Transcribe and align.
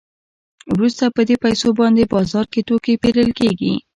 وروسته 0.73 1.03
په 1.15 1.21
دې 1.27 1.35
پیسو 1.43 1.67
باندې 1.79 2.11
بازار 2.13 2.45
کې 2.53 2.61
توکي 2.67 2.93
پېرل 3.03 3.29
کېږي 3.39 3.73